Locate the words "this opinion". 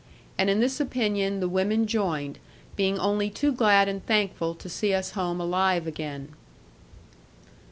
0.61-1.41